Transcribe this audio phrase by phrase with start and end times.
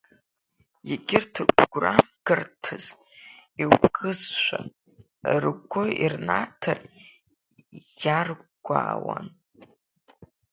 [0.91, 1.35] Егьырҭ
[1.71, 2.85] гәрамгарҭас
[3.61, 4.59] иукызшәа
[5.43, 6.79] ргәы ирнаҭар
[8.03, 9.25] иаргәаауан.